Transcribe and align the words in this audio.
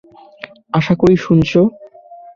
আশা 0.73 0.93
করি 0.95 1.15
শুনেছো। 1.17 1.61